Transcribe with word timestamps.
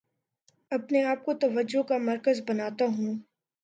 اپنے 0.71 1.03
آپ 1.03 1.23
کو 1.25 1.33
توجہ 1.41 1.81
کا 1.83 1.97
مرکز 2.01 2.41
بناتا 2.47 2.85
ہوں 2.97 3.17